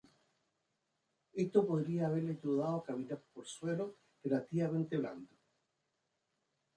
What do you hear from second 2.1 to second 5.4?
ayudado a caminar por suelo relativamente blando.